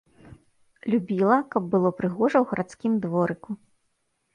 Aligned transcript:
Любіла, 0.93 1.37
каб 1.53 1.63
было 1.75 1.89
прыгожа 2.03 2.33
ў 2.41 2.45
гарадскім 2.55 2.93
дворыку. 3.09 3.51